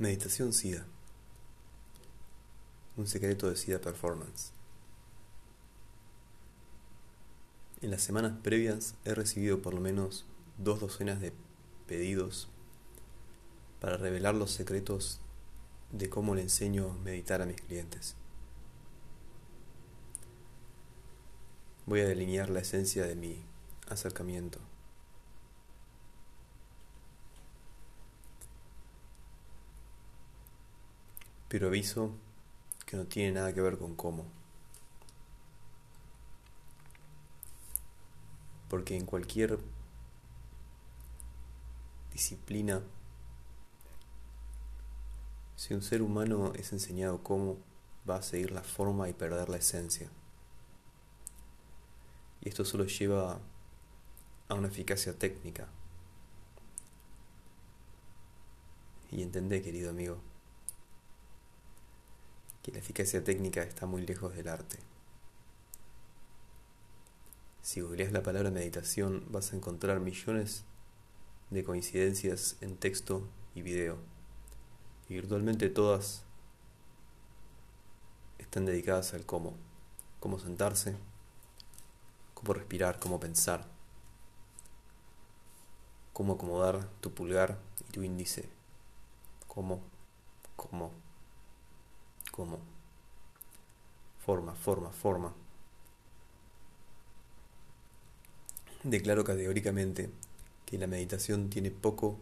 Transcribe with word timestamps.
Meditación 0.00 0.54
SIDA. 0.54 0.86
Un 2.96 3.06
secreto 3.06 3.50
de 3.50 3.56
SIDA 3.56 3.82
Performance. 3.82 4.52
En 7.82 7.90
las 7.90 8.00
semanas 8.00 8.32
previas 8.42 8.94
he 9.04 9.12
recibido 9.12 9.60
por 9.60 9.74
lo 9.74 9.82
menos 9.82 10.24
dos 10.56 10.80
docenas 10.80 11.20
de 11.20 11.34
pedidos 11.86 12.48
para 13.78 13.98
revelar 13.98 14.34
los 14.34 14.52
secretos 14.52 15.20
de 15.92 16.08
cómo 16.08 16.34
le 16.34 16.40
enseño 16.40 16.92
a 16.92 17.04
meditar 17.04 17.42
a 17.42 17.46
mis 17.46 17.60
clientes. 17.60 18.16
Voy 21.84 22.00
a 22.00 22.08
delinear 22.08 22.48
la 22.48 22.60
esencia 22.60 23.04
de 23.04 23.16
mi 23.16 23.44
acercamiento. 23.86 24.60
Pero 31.50 31.66
aviso 31.66 32.12
que 32.86 32.96
no 32.96 33.06
tiene 33.06 33.32
nada 33.32 33.52
que 33.52 33.60
ver 33.60 33.76
con 33.76 33.96
cómo. 33.96 34.24
Porque 38.68 38.96
en 38.96 39.04
cualquier 39.04 39.58
disciplina, 42.12 42.82
si 45.56 45.74
un 45.74 45.82
ser 45.82 46.02
humano 46.02 46.52
es 46.54 46.72
enseñado 46.72 47.20
cómo, 47.24 47.58
va 48.08 48.16
a 48.16 48.22
seguir 48.22 48.52
la 48.52 48.62
forma 48.62 49.08
y 49.08 49.12
perder 49.12 49.48
la 49.48 49.56
esencia. 49.56 50.08
Y 52.42 52.48
esto 52.48 52.64
solo 52.64 52.84
lleva 52.84 53.40
a 54.48 54.54
una 54.54 54.68
eficacia 54.68 55.18
técnica. 55.18 55.66
Y 59.10 59.22
entendé, 59.22 59.62
querido 59.62 59.90
amigo, 59.90 60.20
que 62.62 62.72
la 62.72 62.78
eficacia 62.78 63.24
técnica 63.24 63.62
está 63.62 63.86
muy 63.86 64.06
lejos 64.06 64.34
del 64.34 64.48
arte. 64.48 64.78
Si 67.62 67.80
googleas 67.80 68.12
la 68.12 68.22
palabra 68.22 68.50
meditación 68.50 69.24
vas 69.30 69.52
a 69.52 69.56
encontrar 69.56 70.00
millones 70.00 70.64
de 71.50 71.64
coincidencias 71.64 72.56
en 72.60 72.76
texto 72.76 73.28
y 73.54 73.62
video. 73.62 73.98
Y 75.08 75.14
virtualmente 75.14 75.68
todas 75.68 76.24
están 78.38 78.64
dedicadas 78.64 79.14
al 79.14 79.26
cómo. 79.26 79.54
Cómo 80.20 80.38
sentarse, 80.38 80.96
cómo 82.34 82.52
respirar, 82.52 82.98
cómo 82.98 83.20
pensar, 83.20 83.66
cómo 86.12 86.34
acomodar 86.34 86.88
tu 87.00 87.12
pulgar 87.12 87.58
y 87.88 87.92
tu 87.92 88.02
índice, 88.02 88.48
cómo, 89.46 89.80
cómo 90.56 90.92
como 92.40 92.58
forma, 94.24 94.54
forma, 94.54 94.90
forma. 94.90 95.34
Declaro 98.82 99.24
categóricamente 99.24 100.10
que 100.64 100.78
la 100.78 100.86
meditación 100.86 101.50
tiene 101.50 101.70
poco 101.70 102.16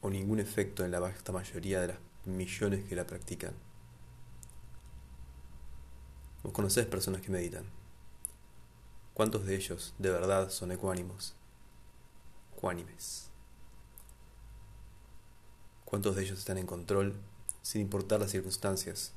o 0.00 0.10
ningún 0.10 0.40
efecto 0.40 0.84
en 0.84 0.90
la 0.90 0.98
vasta 0.98 1.30
mayoría 1.30 1.80
de 1.80 1.86
las 1.86 1.98
millones 2.24 2.84
que 2.88 2.96
la 2.96 3.06
practican. 3.06 3.54
Vos 6.42 6.52
conocés 6.52 6.86
personas 6.86 7.22
que 7.22 7.30
meditan. 7.30 7.66
¿Cuántos 9.14 9.46
de 9.46 9.54
ellos 9.54 9.94
de 9.98 10.10
verdad 10.10 10.50
son 10.50 10.72
ecuánimos? 10.72 11.36
Ecuánimes. 12.56 13.30
¿Cuántos 15.84 16.16
de 16.16 16.24
ellos 16.24 16.40
están 16.40 16.58
en 16.58 16.66
control 16.66 17.29
sin 17.62 17.82
importar 17.82 18.20
las 18.20 18.30
circunstancias. 18.30 19.12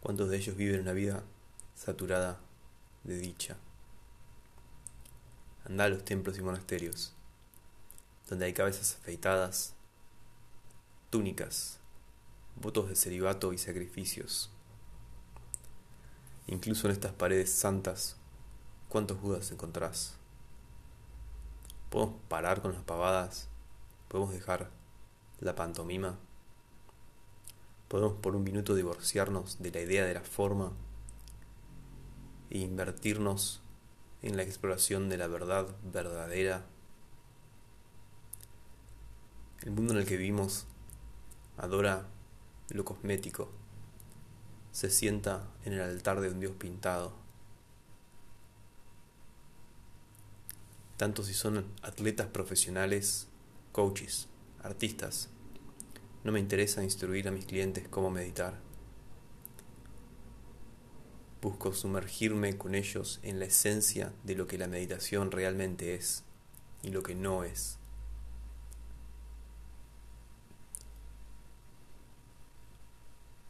¿Cuántos 0.00 0.28
de 0.28 0.36
ellos 0.36 0.56
viven 0.56 0.80
una 0.80 0.92
vida 0.92 1.24
saturada 1.74 2.38
de 3.04 3.18
dicha? 3.18 3.56
Anda 5.64 5.84
a 5.84 5.88
los 5.88 6.04
templos 6.04 6.38
y 6.38 6.42
monasterios, 6.42 7.12
donde 8.28 8.44
hay 8.44 8.52
cabezas 8.52 8.98
afeitadas, 9.00 9.74
túnicas, 11.10 11.78
votos 12.54 12.88
de 12.88 12.96
celibato 12.96 13.52
y 13.52 13.58
sacrificios. 13.58 14.50
Incluso 16.46 16.86
en 16.86 16.92
estas 16.92 17.12
paredes 17.12 17.50
santas, 17.50 18.16
¿cuántos 18.88 19.18
judas 19.18 19.50
encontrás? 19.50 20.14
¿Podemos 21.90 22.16
parar 22.28 22.62
con 22.62 22.72
las 22.72 22.82
pavadas? 22.82 23.48
¿Podemos 24.08 24.32
dejar 24.32 24.70
la 25.40 25.54
pantomima? 25.54 26.18
Podemos 27.88 28.14
por 28.14 28.34
un 28.34 28.42
minuto 28.42 28.74
divorciarnos 28.74 29.62
de 29.62 29.70
la 29.70 29.80
idea 29.80 30.04
de 30.04 30.14
la 30.14 30.22
forma 30.22 30.72
e 32.50 32.58
invertirnos 32.58 33.62
en 34.22 34.36
la 34.36 34.42
exploración 34.42 35.08
de 35.08 35.18
la 35.18 35.26
verdad 35.28 35.68
verdadera. 35.84 36.66
El 39.62 39.70
mundo 39.70 39.92
en 39.92 40.00
el 40.00 40.06
que 40.06 40.16
vivimos 40.16 40.66
adora 41.56 42.06
lo 42.68 42.84
cosmético, 42.84 43.50
se 44.72 44.90
sienta 44.90 45.48
en 45.64 45.72
el 45.72 45.80
altar 45.80 46.20
de 46.20 46.28
un 46.28 46.40
Dios 46.40 46.52
pintado. 46.58 47.14
Tanto 50.96 51.22
si 51.22 51.34
son 51.34 51.66
atletas 51.82 52.26
profesionales, 52.26 53.28
coaches, 53.72 54.28
artistas, 54.62 55.28
no 56.26 56.32
me 56.32 56.40
interesa 56.40 56.82
instruir 56.82 57.28
a 57.28 57.30
mis 57.30 57.46
clientes 57.46 57.86
cómo 57.88 58.10
meditar. 58.10 58.58
Busco 61.40 61.72
sumergirme 61.72 62.58
con 62.58 62.74
ellos 62.74 63.20
en 63.22 63.38
la 63.38 63.44
esencia 63.44 64.12
de 64.24 64.34
lo 64.34 64.48
que 64.48 64.58
la 64.58 64.66
meditación 64.66 65.30
realmente 65.30 65.94
es 65.94 66.24
y 66.82 66.90
lo 66.90 67.04
que 67.04 67.14
no 67.14 67.44
es. 67.44 67.78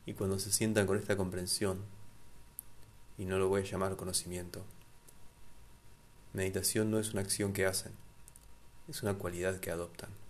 Y 0.05 0.13
cuando 0.13 0.39
se 0.39 0.53
sientan 0.53 0.87
con 0.87 0.99
esta 0.99 1.17
comprensión, 1.17 1.83
y 3.17 3.25
no 3.25 3.39
lo 3.39 3.49
voy 3.49 3.63
a 3.63 3.65
llamar 3.65 3.97
conocimiento, 3.97 4.67
meditación 6.35 6.91
no 6.91 6.99
es 6.99 7.15
una 7.15 7.23
acción 7.23 7.55
que 7.55 7.65
hacen, 7.65 7.93
es 8.87 9.03
una 9.03 9.15
cualidad 9.15 9.61
que 9.61 9.71
adoptan. 9.71 10.26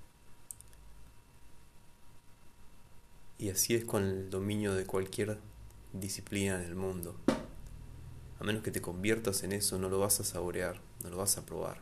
Y 3.38 3.50
así 3.50 3.74
es 3.74 3.84
con 3.84 4.02
el 4.02 4.30
dominio 4.30 4.74
de 4.74 4.86
cualquier 4.86 5.38
disciplina 5.92 6.56
en 6.56 6.62
el 6.62 6.74
mundo. 6.74 7.16
A 8.40 8.44
menos 8.44 8.62
que 8.62 8.70
te 8.70 8.80
conviertas 8.80 9.42
en 9.42 9.52
eso, 9.52 9.78
no 9.78 9.88
lo 9.88 9.98
vas 9.98 10.20
a 10.20 10.24
saborear, 10.24 10.80
no 11.02 11.10
lo 11.10 11.18
vas 11.18 11.36
a 11.36 11.44
probar. 11.44 11.80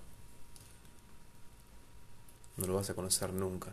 No 2.56 2.66
lo 2.66 2.74
vas 2.74 2.90
a 2.90 2.94
conocer 2.94 3.32
nunca. 3.32 3.72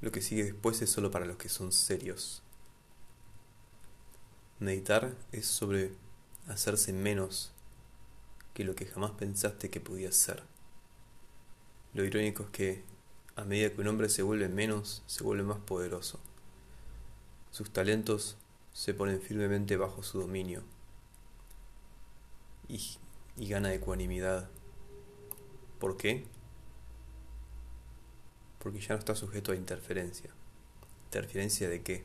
Lo 0.00 0.12
que 0.12 0.20
sigue 0.20 0.44
después 0.44 0.82
es 0.82 0.90
solo 0.90 1.10
para 1.10 1.26
los 1.26 1.36
que 1.36 1.48
son 1.48 1.72
serios. 1.72 2.42
Meditar 4.58 5.14
es 5.32 5.46
sobre 5.46 5.92
hacerse 6.48 6.92
menos 6.92 7.52
que 8.54 8.64
lo 8.64 8.74
que 8.74 8.86
jamás 8.86 9.12
pensaste 9.12 9.70
que 9.70 9.80
podías 9.80 10.14
ser. 10.14 10.42
Lo 11.94 12.04
irónico 12.04 12.44
es 12.44 12.50
que 12.50 12.91
a 13.36 13.44
medida 13.44 13.70
que 13.70 13.80
un 13.80 13.88
hombre 13.88 14.08
se 14.08 14.22
vuelve 14.22 14.48
menos, 14.48 15.02
se 15.06 15.24
vuelve 15.24 15.42
más 15.42 15.58
poderoso. 15.58 16.20
Sus 17.50 17.70
talentos 17.70 18.36
se 18.72 18.94
ponen 18.94 19.20
firmemente 19.20 19.76
bajo 19.76 20.02
su 20.02 20.20
dominio 20.20 20.62
y, 22.68 22.98
y 23.36 23.48
gana 23.48 23.72
ecuanimidad. 23.72 24.48
¿Por 25.78 25.96
qué? 25.96 26.26
Porque 28.58 28.80
ya 28.80 28.94
no 28.94 28.98
está 28.98 29.14
sujeto 29.14 29.52
a 29.52 29.56
interferencia. 29.56 30.30
¿Interferencia 31.06 31.68
de 31.68 31.82
qué? 31.82 32.04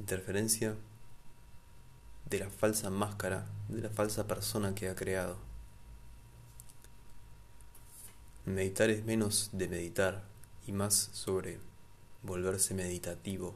Interferencia 0.00 0.76
de 2.28 2.38
la 2.38 2.50
falsa 2.50 2.90
máscara, 2.90 3.46
de 3.68 3.82
la 3.82 3.90
falsa 3.90 4.26
persona 4.26 4.74
que 4.74 4.88
ha 4.88 4.94
creado. 4.94 5.36
Meditar 8.46 8.90
es 8.90 9.06
menos 9.06 9.48
de 9.54 9.68
meditar 9.68 10.22
y 10.66 10.72
más 10.72 10.94
sobre 11.14 11.60
volverse 12.22 12.74
meditativo. 12.74 13.54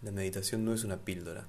La 0.00 0.12
meditación 0.12 0.64
no 0.64 0.72
es 0.72 0.82
una 0.82 1.04
píldora. 1.04 1.46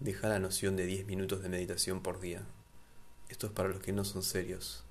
Deja 0.00 0.28
la 0.28 0.40
noción 0.40 0.74
de 0.74 0.86
10 0.86 1.06
minutos 1.06 1.40
de 1.40 1.48
meditación 1.48 2.02
por 2.02 2.18
día. 2.18 2.44
Esto 3.28 3.46
es 3.46 3.52
para 3.52 3.68
los 3.68 3.80
que 3.80 3.92
no 3.92 4.04
son 4.04 4.24
serios. 4.24 4.82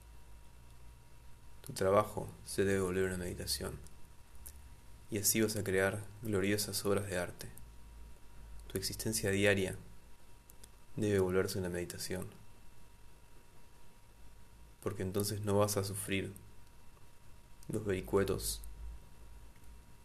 Tu 1.60 1.74
trabajo 1.74 2.34
se 2.46 2.64
debe 2.64 2.80
volver 2.80 3.04
una 3.04 3.18
meditación. 3.18 3.80
Y 5.12 5.18
así 5.18 5.42
vas 5.42 5.58
a 5.58 5.64
crear 5.66 6.06
gloriosas 6.22 6.86
obras 6.86 7.08
de 7.08 7.18
arte. 7.18 7.50
Tu 8.68 8.78
existencia 8.78 9.30
diaria 9.30 9.76
debe 10.96 11.20
volverse 11.20 11.60
una 11.60 11.68
meditación. 11.68 12.43
Porque 14.84 15.02
entonces 15.02 15.42
no 15.46 15.58
vas 15.58 15.78
a 15.78 15.84
sufrir 15.86 16.34
los 17.70 17.86
vericuetos 17.86 18.62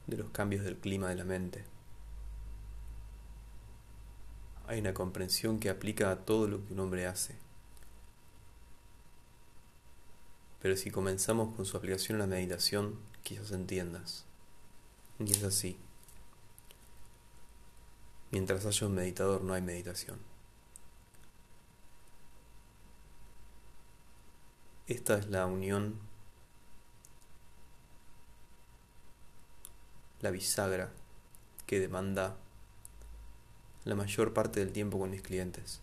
de 0.06 0.16
los 0.16 0.30
cambios 0.30 0.64
del 0.64 0.76
clima 0.76 1.08
de 1.08 1.16
la 1.16 1.24
mente. 1.24 1.64
Hay 4.68 4.78
una 4.78 4.94
comprensión 4.94 5.58
que 5.58 5.68
aplica 5.68 6.10
a 6.10 6.24
todo 6.24 6.46
lo 6.46 6.64
que 6.64 6.72
un 6.72 6.80
hombre 6.80 7.06
hace. 7.06 7.34
Pero 10.62 10.76
si 10.76 10.90
comenzamos 10.90 11.54
con 11.56 11.64
su 11.64 11.76
aplicación 11.76 12.16
a 12.16 12.20
la 12.20 12.26
meditación, 12.26 12.98
quizás 13.22 13.50
entiendas. 13.50 14.24
Y 15.18 15.32
es 15.32 15.42
así. 15.42 15.76
Mientras 18.30 18.66
haya 18.66 18.86
un 18.86 18.94
meditador 18.94 19.42
no 19.42 19.54
hay 19.54 19.62
meditación. 19.62 20.18
Esta 24.88 25.18
es 25.18 25.28
la 25.28 25.44
unión, 25.44 25.98
la 30.20 30.30
bisagra 30.30 30.90
que 31.66 31.78
demanda 31.78 32.38
la 33.84 33.94
mayor 33.94 34.32
parte 34.32 34.60
del 34.60 34.72
tiempo 34.72 34.98
con 34.98 35.10
mis 35.10 35.20
clientes. 35.20 35.82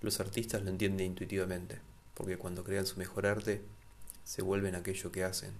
Los 0.00 0.20
artistas 0.20 0.62
lo 0.62 0.70
entienden 0.70 1.08
intuitivamente, 1.08 1.82
porque 2.14 2.38
cuando 2.38 2.64
crean 2.64 2.86
su 2.86 2.98
mejor 2.98 3.26
arte, 3.26 3.62
se 4.24 4.40
vuelven 4.40 4.74
aquello 4.74 5.12
que 5.12 5.22
hacen. 5.22 5.52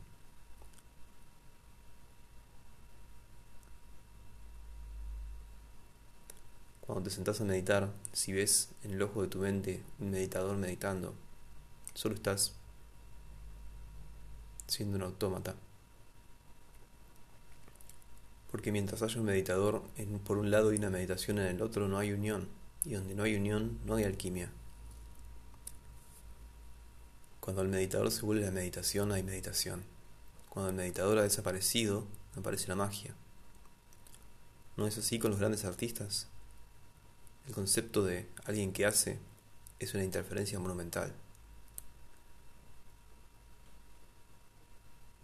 Cuando 6.92 7.08
te 7.08 7.14
sentás 7.16 7.40
a 7.40 7.44
meditar, 7.44 7.90
si 8.12 8.34
ves 8.34 8.68
en 8.84 8.90
el 8.90 9.00
ojo 9.00 9.22
de 9.22 9.28
tu 9.28 9.38
mente 9.38 9.82
un 9.98 10.10
meditador 10.10 10.58
meditando, 10.58 11.14
solo 11.94 12.14
estás 12.14 12.52
siendo 14.66 14.98
un 14.98 15.02
autómata. 15.04 15.54
Porque 18.50 18.72
mientras 18.72 19.00
haya 19.00 19.18
un 19.18 19.24
meditador 19.24 19.84
por 20.26 20.36
un 20.36 20.50
lado 20.50 20.70
y 20.70 20.76
una 20.76 20.90
meditación 20.90 21.38
en 21.38 21.46
el 21.46 21.62
otro, 21.62 21.88
no 21.88 21.96
hay 21.96 22.12
unión. 22.12 22.50
Y 22.84 22.92
donde 22.92 23.14
no 23.14 23.22
hay 23.22 23.36
unión, 23.36 23.78
no 23.86 23.94
hay 23.94 24.04
alquimia. 24.04 24.52
Cuando 27.40 27.62
el 27.62 27.68
meditador 27.68 28.10
se 28.10 28.20
vuelve 28.20 28.42
a 28.42 28.48
la 28.48 28.52
meditación, 28.52 29.12
hay 29.12 29.22
meditación. 29.22 29.82
Cuando 30.50 30.68
el 30.68 30.76
meditador 30.76 31.16
ha 31.16 31.22
desaparecido, 31.22 32.06
aparece 32.36 32.68
la 32.68 32.76
magia. 32.76 33.14
¿No 34.76 34.86
es 34.86 34.98
así 34.98 35.18
con 35.18 35.30
los 35.30 35.40
grandes 35.40 35.64
artistas? 35.64 36.28
El 37.46 37.54
concepto 37.54 38.04
de 38.04 38.28
alguien 38.44 38.72
que 38.72 38.86
hace 38.86 39.18
es 39.80 39.94
una 39.94 40.04
interferencia 40.04 40.60
monumental. 40.60 41.12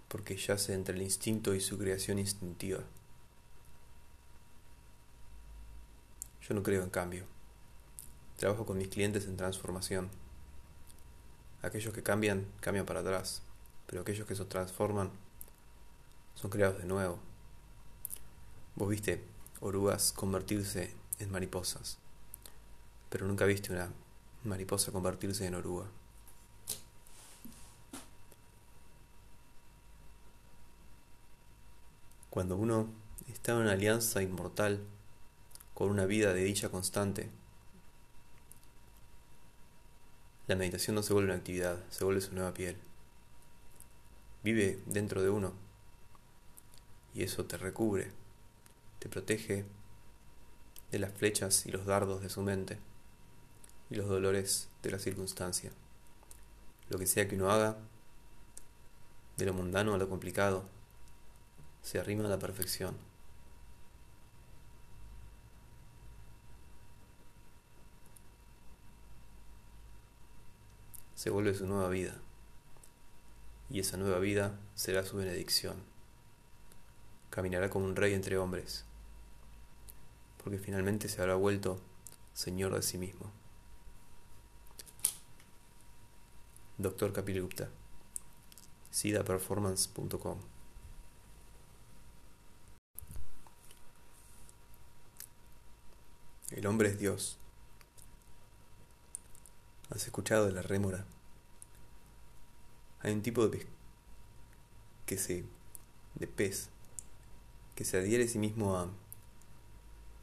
Porque 0.08 0.36
yace 0.36 0.74
entre 0.74 0.96
el 0.96 1.02
instinto 1.02 1.54
y 1.54 1.60
su 1.60 1.78
creación 1.78 2.18
instintiva. 2.18 2.80
Yo 6.42 6.54
no 6.54 6.62
creo 6.62 6.82
en 6.82 6.90
cambio. 6.90 7.24
Trabajo 8.36 8.66
con 8.66 8.78
mis 8.78 8.88
clientes 8.88 9.26
en 9.26 9.36
transformación. 9.36 10.08
Aquellos 11.62 11.94
que 11.94 12.02
cambian, 12.02 12.46
cambian 12.60 12.86
para 12.86 13.00
atrás, 13.00 13.42
pero 13.86 14.02
aquellos 14.02 14.26
que 14.26 14.34
se 14.34 14.44
transforman 14.44 15.10
son 16.34 16.50
creados 16.50 16.78
de 16.78 16.86
nuevo. 16.86 17.18
Vos 18.76 18.88
viste 18.88 19.22
orugas 19.60 20.12
convertirse 20.12 20.94
en 21.18 21.30
mariposas 21.30 21.98
pero 23.10 23.26
nunca 23.26 23.44
viste 23.44 23.72
una 23.72 23.90
mariposa 24.44 24.92
convertirse 24.92 25.46
en 25.46 25.54
oruga. 25.54 25.86
Cuando 32.30 32.56
uno 32.56 32.88
está 33.28 33.52
en 33.52 33.58
una 33.58 33.72
alianza 33.72 34.22
inmortal 34.22 34.80
con 35.74 35.90
una 35.90 36.06
vida 36.06 36.32
de 36.32 36.44
dicha 36.44 36.68
constante, 36.68 37.30
la 40.46 40.56
meditación 40.56 40.94
no 40.94 41.02
se 41.02 41.12
vuelve 41.12 41.30
una 41.30 41.38
actividad, 41.38 41.78
se 41.90 42.04
vuelve 42.04 42.20
su 42.20 42.34
nueva 42.34 42.54
piel. 42.54 42.76
Vive 44.44 44.80
dentro 44.86 45.22
de 45.22 45.30
uno 45.30 45.52
y 47.14 47.22
eso 47.22 47.44
te 47.44 47.56
recubre, 47.56 48.12
te 48.98 49.08
protege 49.08 49.64
de 50.90 50.98
las 50.98 51.12
flechas 51.12 51.66
y 51.66 51.70
los 51.70 51.86
dardos 51.86 52.22
de 52.22 52.30
su 52.30 52.42
mente 52.42 52.78
y 53.90 53.94
los 53.94 54.08
dolores 54.08 54.68
de 54.82 54.90
la 54.90 54.98
circunstancia. 54.98 55.72
Lo 56.88 56.98
que 56.98 57.06
sea 57.06 57.28
que 57.28 57.36
uno 57.36 57.50
haga, 57.50 57.76
de 59.36 59.46
lo 59.46 59.54
mundano 59.54 59.94
a 59.94 59.98
lo 59.98 60.08
complicado, 60.08 60.64
se 61.82 61.98
arrima 61.98 62.24
a 62.24 62.28
la 62.28 62.38
perfección. 62.38 62.96
Se 71.14 71.30
vuelve 71.30 71.54
su 71.54 71.66
nueva 71.66 71.88
vida. 71.88 72.14
Y 73.70 73.80
esa 73.80 73.96
nueva 73.96 74.18
vida 74.18 74.58
será 74.74 75.04
su 75.04 75.16
benedicción. 75.16 75.76
Caminará 77.30 77.68
como 77.68 77.84
un 77.84 77.96
rey 77.96 78.14
entre 78.14 78.38
hombres, 78.38 78.84
porque 80.42 80.58
finalmente 80.58 81.08
se 81.08 81.20
habrá 81.20 81.34
vuelto 81.34 81.78
Señor 82.32 82.74
de 82.74 82.82
sí 82.82 82.98
mismo. 82.98 83.37
Dr. 86.78 87.12
Kapil 87.12 87.48
sidaperformance.com. 88.90 90.38
El 96.52 96.66
hombre 96.66 96.88
es 96.88 96.98
Dios. 96.98 97.36
¿Has 99.90 100.04
escuchado 100.04 100.46
de 100.46 100.52
la 100.52 100.62
rémora? 100.62 101.04
Hay 103.00 103.12
un 103.12 103.22
tipo 103.22 103.46
de 103.46 103.58
pez 103.58 103.66
que 105.04 105.18
se 105.18 105.44
de 106.14 106.26
pez 106.26 106.68
que 107.74 107.84
se 107.84 107.98
adhiere 107.98 108.24
a 108.24 108.28
sí 108.28 108.38
mismo 108.38 108.76
a 108.76 108.88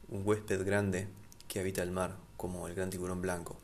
un 0.08 0.26
huésped 0.26 0.64
grande 0.64 1.08
que 1.48 1.60
habita 1.60 1.82
el 1.82 1.90
mar, 1.90 2.16
como 2.36 2.66
el 2.66 2.74
gran 2.74 2.90
tiburón 2.90 3.20
blanco. 3.20 3.58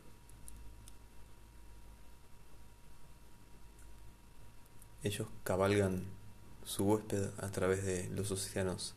Ellos 5.02 5.26
cabalgan 5.42 6.04
su 6.64 6.84
huésped 6.84 7.30
a 7.38 7.50
través 7.50 7.84
de 7.84 8.08
los 8.10 8.30
océanos 8.30 8.94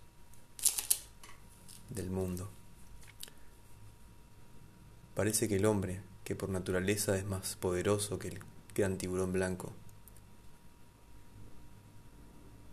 del 1.90 2.10
mundo. 2.10 2.50
Parece 5.16 5.48
que 5.48 5.56
el 5.56 5.66
hombre, 5.66 6.02
que 6.24 6.36
por 6.36 6.50
naturaleza 6.50 7.18
es 7.18 7.26
más 7.26 7.56
poderoso 7.56 8.20
que 8.20 8.28
el 8.28 8.40
gran 8.76 8.98
tiburón 8.98 9.32
blanco, 9.32 9.74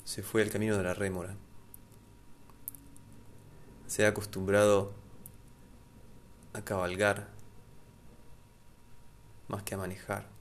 se 0.05 0.23
fue 0.23 0.43
al 0.43 0.51
camino 0.51 0.77
de 0.77 0.83
la 0.83 0.93
rémora. 0.93 1.37
Se 3.87 4.05
ha 4.05 4.09
acostumbrado 4.09 4.93
a 6.53 6.63
cabalgar 6.63 7.29
más 9.49 9.63
que 9.63 9.75
a 9.75 9.79
manejar. 9.79 10.32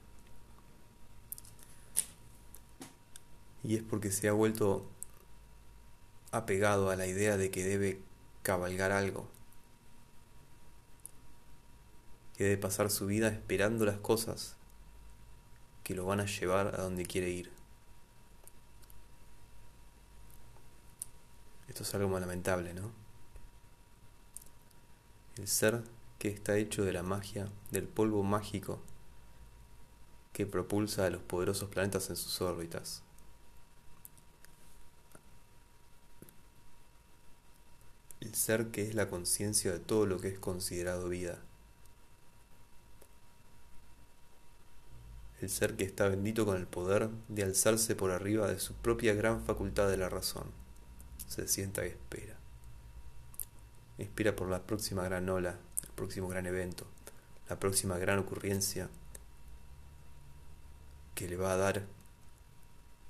Y 3.64 3.76
es 3.76 3.82
porque 3.82 4.10
se 4.10 4.28
ha 4.28 4.32
vuelto 4.32 4.88
apegado 6.30 6.90
a 6.90 6.96
la 6.96 7.06
idea 7.06 7.36
de 7.36 7.50
que 7.50 7.64
debe 7.64 8.00
cabalgar 8.42 8.92
algo, 8.92 9.28
que 12.36 12.44
debe 12.44 12.56
pasar 12.56 12.90
su 12.90 13.06
vida 13.06 13.28
esperando 13.28 13.84
las 13.84 13.98
cosas 13.98 14.56
que 15.84 15.94
lo 15.94 16.06
van 16.06 16.20
a 16.20 16.26
llevar 16.26 16.74
a 16.74 16.82
donde 16.82 17.04
quiere 17.04 17.30
ir. 17.30 17.52
Esto 21.68 21.84
es 21.84 21.94
algo 21.94 22.08
muy 22.08 22.20
lamentable, 22.20 22.74
¿no? 22.74 22.90
El 25.36 25.48
ser 25.48 25.82
que 26.18 26.28
está 26.28 26.56
hecho 26.56 26.84
de 26.84 26.92
la 26.92 27.02
magia, 27.02 27.48
del 27.70 27.88
polvo 27.88 28.22
mágico 28.22 28.80
que 30.32 30.46
propulsa 30.46 31.06
a 31.06 31.10
los 31.10 31.22
poderosos 31.22 31.68
planetas 31.68 32.10
en 32.10 32.16
sus 32.16 32.40
órbitas. 32.40 33.02
Ser 38.34 38.68
que 38.68 38.82
es 38.82 38.94
la 38.94 39.08
conciencia 39.08 39.72
de 39.72 39.78
todo 39.78 40.06
lo 40.06 40.20
que 40.20 40.28
es 40.28 40.38
considerado 40.38 41.08
vida. 41.08 41.38
El 45.40 45.50
ser 45.50 45.76
que 45.76 45.84
está 45.84 46.08
bendito 46.08 46.46
con 46.46 46.56
el 46.56 46.66
poder 46.66 47.10
de 47.28 47.42
alzarse 47.42 47.96
por 47.96 48.12
arriba 48.12 48.48
de 48.48 48.60
su 48.60 48.74
propia 48.74 49.14
gran 49.14 49.44
facultad 49.44 49.88
de 49.88 49.96
la 49.96 50.08
razón. 50.08 50.52
Se 51.26 51.48
sienta 51.48 51.84
y 51.84 51.88
espera. 51.88 52.36
Espera 53.98 54.36
por 54.36 54.48
la 54.48 54.62
próxima 54.62 55.02
gran 55.04 55.28
ola, 55.28 55.58
el 55.82 55.90
próximo 55.90 56.28
gran 56.28 56.46
evento, 56.46 56.86
la 57.48 57.58
próxima 57.58 57.98
gran 57.98 58.18
ocurrencia 58.18 58.88
que 61.14 61.28
le 61.28 61.36
va 61.36 61.52
a 61.52 61.56
dar 61.56 61.86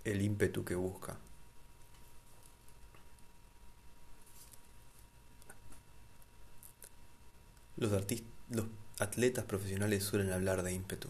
el 0.04 0.22
ímpetu 0.22 0.64
que 0.64 0.74
busca. 0.74 1.18
Los, 7.82 7.90
los 8.50 8.66
atletas 9.00 9.44
profesionales 9.44 10.04
suelen 10.04 10.32
hablar 10.32 10.62
de 10.62 10.72
ímpetu. 10.72 11.08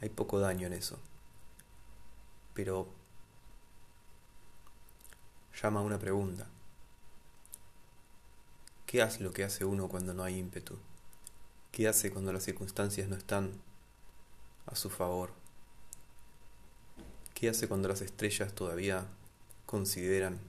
Hay 0.00 0.08
poco 0.08 0.40
daño 0.40 0.66
en 0.66 0.72
eso. 0.72 0.98
Pero 2.52 2.88
llama 5.62 5.78
a 5.78 5.84
una 5.84 6.00
pregunta. 6.00 6.48
¿Qué 8.86 9.02
hace 9.02 9.22
lo 9.22 9.30
que 9.30 9.44
hace 9.44 9.64
uno 9.64 9.88
cuando 9.88 10.14
no 10.14 10.24
hay 10.24 10.36
ímpetu? 10.36 10.76
¿Qué 11.70 11.86
hace 11.86 12.10
cuando 12.10 12.32
las 12.32 12.42
circunstancias 12.42 13.08
no 13.08 13.14
están 13.14 13.52
a 14.66 14.74
su 14.74 14.90
favor? 14.90 15.30
¿Qué 17.34 17.48
hace 17.48 17.68
cuando 17.68 17.86
las 17.86 18.00
estrellas 18.00 18.52
todavía 18.52 19.06
consideran 19.64 20.40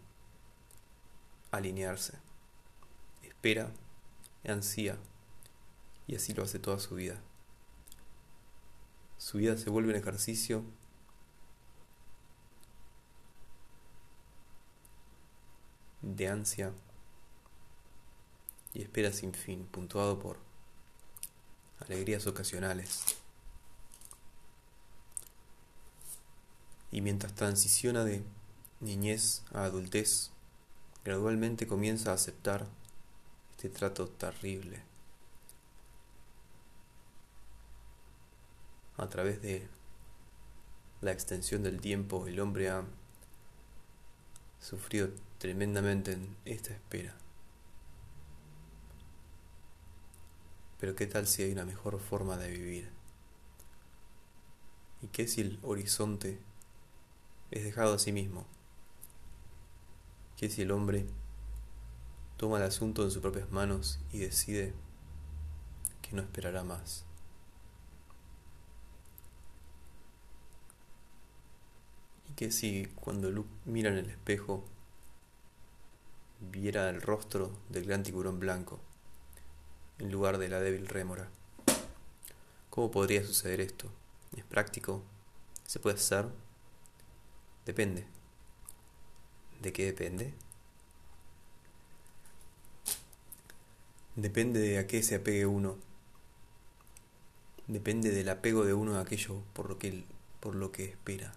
alinearse? 1.52 2.29
Espera, 3.40 3.72
ansía, 4.46 4.98
y 6.08 6.16
así 6.16 6.34
lo 6.34 6.44
hace 6.44 6.60
toda 6.60 6.78
su 6.78 6.96
vida. 6.96 7.22
Su 9.18 9.38
vida 9.38 9.56
se 9.56 9.70
vuelve 9.70 9.92
un 9.92 9.96
ejercicio 9.96 10.66
de 16.02 16.28
ansia 16.28 16.74
y 18.74 18.82
espera 18.82 19.14
sin 19.14 19.34
fin, 19.34 19.66
puntuado 19.72 20.20
por 20.20 20.38
alegrías 21.80 22.28
ocasionales. 22.28 23.06
Y 26.92 27.00
mientras 27.00 27.34
transiciona 27.36 28.04
de 28.04 28.22
niñez 28.82 29.44
a 29.54 29.64
adultez, 29.64 30.32
gradualmente 31.06 31.68
comienza 31.68 32.12
a 32.12 32.16
aceptar 32.16 32.68
este 33.60 33.68
trato 33.68 34.08
terrible. 34.08 34.82
A 38.96 39.10
través 39.10 39.42
de 39.42 39.68
la 41.02 41.12
extensión 41.12 41.62
del 41.62 41.82
tiempo, 41.82 42.26
el 42.28 42.40
hombre 42.40 42.70
ha 42.70 42.86
sufrido 44.62 45.10
tremendamente 45.40 46.14
en 46.14 46.38
esta 46.46 46.72
espera. 46.72 47.14
Pero 50.80 50.96
¿qué 50.96 51.06
tal 51.06 51.28
si 51.28 51.44
hay 51.44 51.52
una 51.52 51.66
mejor 51.66 52.00
forma 52.00 52.38
de 52.38 52.52
vivir? 52.52 52.90
¿Y 55.02 55.08
qué 55.08 55.28
si 55.28 55.42
el 55.42 55.60
horizonte 55.64 56.40
es 57.52 57.66
dejado 57.66 57.96
a 57.96 58.00
sí 58.00 58.14
mismo? 58.14 58.46
¿Qué 60.38 60.50
si 60.50 60.62
el 60.62 60.72
hombre 60.72 61.08
toma 62.40 62.58
el 62.58 62.64
asunto 62.64 63.04
en 63.04 63.12
sus 63.12 63.22
propias 63.22 63.52
manos 63.52 64.00
y 64.14 64.20
decide 64.20 64.74
que 66.02 66.16
no 66.16 66.22
esperará 66.22 66.64
más? 66.64 67.04
¿Y 72.30 72.34
qué 72.34 72.52
si 72.52 72.88
cuando 72.96 73.30
Luke 73.30 73.50
mira 73.66 73.92
en 73.92 73.98
el 73.98 74.10
espejo 74.10 74.64
viera 76.40 76.90
el 76.90 77.02
rostro 77.02 77.52
del 77.68 77.86
gran 77.86 78.04
tiburón 78.04 78.40
blanco 78.40 78.80
en 79.98 80.12
lugar 80.12 80.38
de 80.38 80.48
la 80.48 80.62
débil 80.62 80.88
rémora. 80.88 81.30
¿Cómo 82.70 82.90
podría 82.90 83.26
suceder 83.26 83.60
esto? 83.60 83.92
¿Es 84.36 84.46
práctico? 84.46 85.04
¿Se 85.66 85.80
puede 85.80 85.98
hacer? 85.98 86.28
Depende. 87.66 88.08
¿De 89.62 89.74
qué 89.74 89.86
depende? 89.86 90.34
Depende 94.20 94.60
de 94.60 94.78
a 94.80 94.86
qué 94.86 95.02
se 95.02 95.16
apegue 95.16 95.46
uno. 95.46 95.78
Depende 97.68 98.12
del 98.12 98.28
apego 98.28 98.66
de 98.66 98.74
uno 98.74 98.96
a 98.96 99.02
aquello 99.02 99.42
por 99.54 99.70
lo 99.70 99.80
que, 99.80 100.04
por 100.42 100.56
lo 100.56 100.74
que 100.74 100.84
espera. 100.84 101.32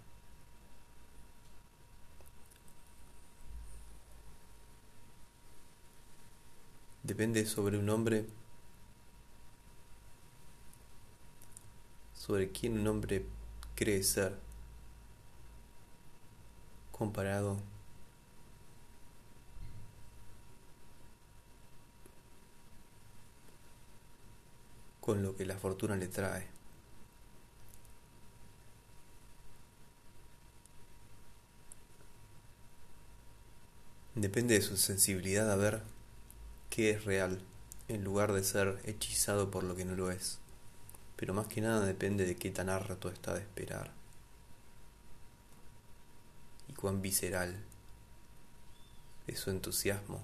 Depende 7.04 7.46
sobre 7.46 7.78
un 7.78 7.88
hombre 7.88 8.26
sobre 12.14 12.50
quién 12.50 12.80
un 12.80 12.88
hombre 12.88 13.26
cree 13.76 14.02
ser 14.02 14.36
comparado 16.90 17.58
con 25.02 25.22
lo 25.22 25.36
que 25.36 25.44
la 25.44 25.58
fortuna 25.58 25.96
le 25.96 26.08
trae. 26.08 26.48
Depende 34.14 34.54
de 34.54 34.62
su 34.62 34.78
sensibilidad 34.78 35.50
a 35.52 35.56
ver 35.56 35.82
qué 36.70 36.90
es 36.92 37.04
real, 37.04 37.42
en 37.88 38.02
lugar 38.04 38.32
de 38.32 38.42
ser 38.44 38.80
hechizado 38.84 39.50
por 39.50 39.64
lo 39.64 39.76
que 39.76 39.84
no 39.84 39.94
lo 39.94 40.10
es 40.10 40.38
pero 41.22 41.34
más 41.34 41.46
que 41.46 41.60
nada 41.60 41.86
depende 41.86 42.26
de 42.26 42.34
qué 42.34 42.50
tan 42.50 42.68
harto 42.68 43.08
está 43.08 43.32
de 43.32 43.42
esperar 43.42 43.92
y 46.66 46.72
cuán 46.72 47.00
visceral 47.00 47.62
es 49.28 49.38
su 49.38 49.50
entusiasmo 49.50 50.20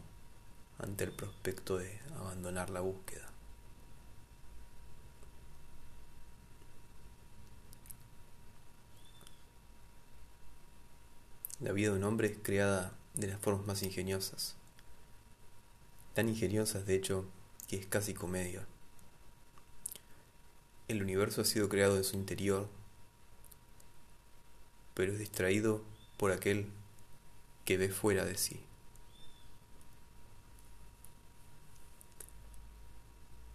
ante 0.80 1.04
el 1.04 1.12
prospecto 1.12 1.78
de 1.78 2.00
abandonar 2.18 2.70
la 2.70 2.80
búsqueda. 2.80 3.27
La 11.60 11.72
vida 11.72 11.90
de 11.90 11.96
un 11.96 12.04
hombre 12.04 12.28
es 12.28 12.38
creada 12.40 12.96
de 13.14 13.26
las 13.26 13.40
formas 13.40 13.66
más 13.66 13.82
ingeniosas, 13.82 14.54
tan 16.14 16.28
ingeniosas 16.28 16.86
de 16.86 16.94
hecho 16.94 17.24
que 17.66 17.74
es 17.74 17.86
casi 17.86 18.14
comedia. 18.14 18.64
El 20.86 21.02
universo 21.02 21.40
ha 21.40 21.44
sido 21.44 21.68
creado 21.68 21.96
en 21.96 22.04
su 22.04 22.14
interior, 22.14 22.68
pero 24.94 25.12
es 25.12 25.18
distraído 25.18 25.82
por 26.16 26.30
aquel 26.30 26.70
que 27.64 27.76
ve 27.76 27.88
fuera 27.88 28.24
de 28.24 28.38
sí. 28.38 28.60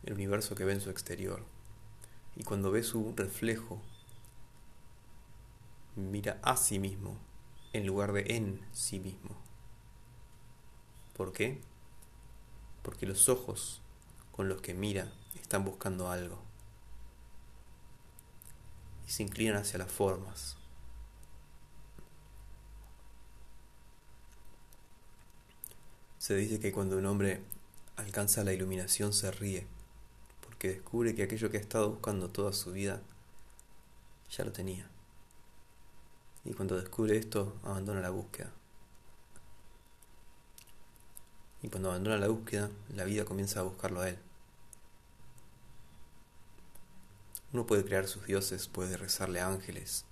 El 0.04 0.16
universo 0.16 0.56
que 0.56 0.66
ve 0.66 0.74
en 0.74 0.82
su 0.82 0.90
exterior. 0.90 1.42
Y 2.36 2.44
cuando 2.44 2.70
ve 2.70 2.84
su 2.84 3.14
reflejo, 3.16 3.82
mira 5.96 6.38
a 6.42 6.58
sí 6.58 6.80
mismo 6.80 7.18
en 7.74 7.86
lugar 7.88 8.14
de 8.14 8.36
en 8.36 8.62
sí 8.72 9.00
mismo. 9.00 9.36
¿Por 11.16 11.34
qué? 11.34 11.60
Porque 12.82 13.06
los 13.06 13.30
ojos 13.30 13.82
con 14.32 14.48
los 14.48 14.62
que 14.62 14.74
mira 14.74 15.12
están 15.36 15.66
buscando 15.66 16.10
algo 16.10 16.40
y 19.08 19.12
se 19.12 19.24
inclinan 19.24 19.58
hacia 19.58 19.80
las 19.80 19.92
formas. 19.92 20.58
Se 26.20 26.36
dice 26.36 26.60
que 26.60 26.72
cuando 26.72 26.98
un 26.98 27.06
hombre 27.06 27.42
alcanza 27.98 28.44
la 28.44 28.54
iluminación 28.54 29.14
se 29.14 29.30
ríe, 29.32 29.68
porque 30.42 30.70
descubre 30.70 31.16
que 31.16 31.24
aquello 31.24 31.52
que 31.52 31.58
ha 31.58 31.62
estado 31.62 31.90
buscando 31.92 32.30
toda 32.30 32.54
su 32.54 32.72
vida 32.72 33.02
ya 34.32 34.46
lo 34.46 34.54
tenía. 34.54 34.93
Y 36.46 36.54
cuando 36.54 36.76
descubre 36.76 37.18
esto, 37.18 37.58
abandona 37.64 38.02
la 38.02 38.10
búsqueda. 38.10 38.52
Y 41.62 41.70
cuando 41.70 41.90
abandona 41.90 42.18
la 42.18 42.28
búsqueda, 42.28 42.70
la 42.94 43.06
vida 43.06 43.24
comienza 43.24 43.62
a 43.62 43.64
buscarlo 43.64 44.02
a 44.02 44.10
él. 44.10 44.20
Uno 47.54 47.66
puede 47.66 47.86
crear 47.86 48.08
sus 48.08 48.26
dioses, 48.26 48.68
puede 48.68 48.98
rezarle 48.98 49.40
a 49.40 49.48
ángeles. 49.48 50.06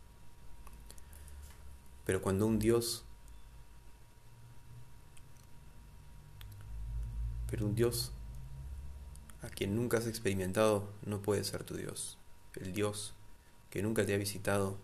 Pero 2.06 2.22
cuando 2.22 2.48
un 2.48 2.60
dios, 2.60 3.04
pero 7.50 7.66
un 7.66 7.76
dios 7.76 8.12
a 9.42 9.50
quien 9.50 9.76
nunca 9.76 9.98
has 9.98 10.08
experimentado 10.08 10.88
no 11.06 11.22
puede 11.22 11.44
ser 11.44 11.64
tu 11.64 11.76
dios. 11.76 12.18
El 12.56 12.74
dios 12.74 13.14
que 13.70 13.82
nunca 13.82 14.06
te 14.06 14.14
ha 14.14 14.18
visitado 14.18 14.78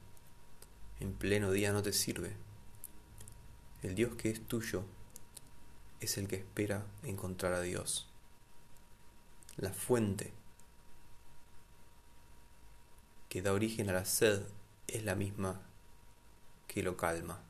en 1.00 1.14
pleno 1.14 1.52
día 1.52 1.72
no 1.74 1.82
te 1.82 1.94
sirve. 1.94 2.36
El 3.84 3.96
dios 3.96 4.16
que 4.16 4.30
es 4.30 4.42
tuyo 4.48 4.84
es 6.00 6.18
el 6.18 6.28
que 6.28 6.38
espera 6.38 6.86
encontrar 7.04 7.54
a 7.54 7.62
Dios. 7.62 8.10
la 9.58 9.74
fuente 9.74 10.32
que 13.30 13.42
da 13.42 13.54
origen 13.54 13.90
a 13.90 13.94
la 13.94 14.06
sed 14.06 14.44
es 14.88 15.04
la 15.04 15.16
misma 15.16 15.60
que 16.68 16.84
lo 16.84 16.96
calma. 16.96 17.47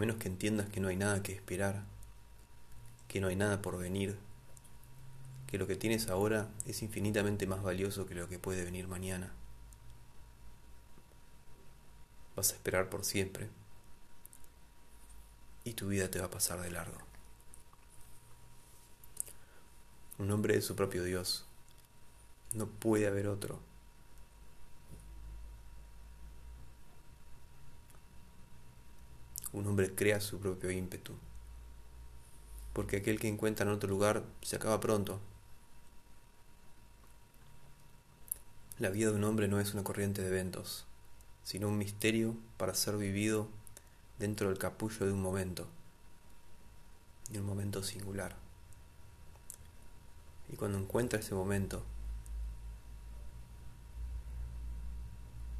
Menos 0.00 0.16
que 0.16 0.28
entiendas 0.28 0.68
que 0.68 0.80
no 0.80 0.88
hay 0.88 0.96
nada 0.96 1.22
que 1.22 1.32
esperar, 1.32 1.84
que 3.06 3.20
no 3.20 3.28
hay 3.28 3.36
nada 3.36 3.62
por 3.62 3.78
venir, 3.78 4.18
que 5.46 5.58
lo 5.58 5.66
que 5.66 5.76
tienes 5.76 6.08
ahora 6.08 6.48
es 6.64 6.82
infinitamente 6.82 7.46
más 7.46 7.62
valioso 7.62 8.06
que 8.06 8.14
lo 8.14 8.28
que 8.28 8.38
puede 8.38 8.64
venir 8.64 8.88
mañana. 8.88 9.32
Vas 12.34 12.52
a 12.52 12.54
esperar 12.54 12.88
por 12.88 13.04
siempre 13.04 13.50
y 15.64 15.74
tu 15.74 15.88
vida 15.88 16.10
te 16.10 16.18
va 16.18 16.26
a 16.26 16.30
pasar 16.30 16.60
de 16.60 16.70
largo. 16.70 16.98
Un 20.18 20.30
hombre 20.30 20.56
es 20.56 20.64
su 20.64 20.76
propio 20.76 21.04
Dios. 21.04 21.44
No 22.52 22.66
puede 22.66 23.06
haber 23.06 23.28
otro. 23.28 23.60
Un 29.52 29.66
hombre 29.66 29.94
crea 29.94 30.20
su 30.20 30.38
propio 30.38 30.70
ímpetu. 30.70 31.14
Porque 32.72 32.98
aquel 32.98 33.18
que 33.18 33.28
encuentra 33.28 33.66
en 33.66 33.72
otro 33.72 33.88
lugar 33.88 34.24
se 34.42 34.56
acaba 34.56 34.80
pronto. 34.80 35.20
La 38.78 38.90
vida 38.90 39.10
de 39.10 39.16
un 39.16 39.24
hombre 39.24 39.48
no 39.48 39.60
es 39.60 39.74
una 39.74 39.84
corriente 39.84 40.22
de 40.22 40.28
eventos, 40.28 40.86
sino 41.42 41.68
un 41.68 41.78
misterio 41.78 42.36
para 42.56 42.74
ser 42.74 42.96
vivido 42.96 43.48
dentro 44.18 44.48
del 44.48 44.58
capullo 44.58 45.04
de 45.04 45.12
un 45.12 45.20
momento, 45.20 45.66
de 47.30 47.40
un 47.40 47.46
momento 47.46 47.82
singular. 47.82 48.36
Y 50.48 50.56
cuando 50.56 50.78
encuentra 50.78 51.18
ese 51.18 51.34
momento, 51.34 51.82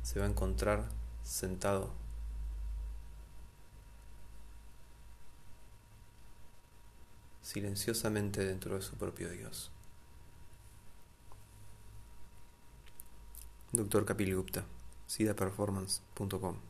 se 0.02 0.18
va 0.18 0.26
a 0.26 0.28
encontrar 0.28 0.88
sentado 1.22 1.92
silenciosamente 7.50 8.44
dentro 8.44 8.76
de 8.76 8.82
su 8.82 8.94
propio 8.94 9.28
Dios. 9.28 9.72
Dr. 13.72 14.04
Kapil 14.04 14.36
Gupta, 14.36 14.64
sidaperformance.com 15.08 16.69